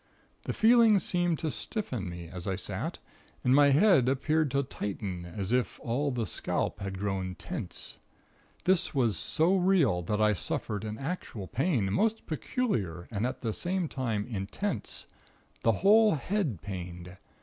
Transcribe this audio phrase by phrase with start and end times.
[0.45, 2.97] The feeling seemed to stiffen me, as I sat,
[3.43, 7.99] and my head appeared to tighten, as if all the scalp had grown tense.
[8.63, 13.53] This was so real, that I suffered an actual pain, most peculiar and at the
[13.53, 15.05] same time intense;
[15.61, 17.17] the whole head pained.